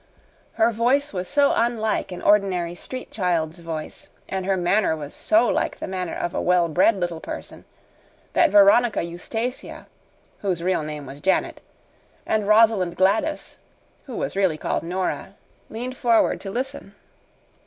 [0.53, 5.47] Her voice was so unlike an ordinary street child's voice and her manner was so
[5.47, 7.65] like the manner of a well bred little person
[8.33, 9.85] that Veronica Eustacia
[10.39, 11.61] (whose real name was Janet)
[12.25, 13.57] and Rosalind Gladys
[14.07, 15.35] (who was really called Nora)
[15.69, 16.95] leaned forward to listen.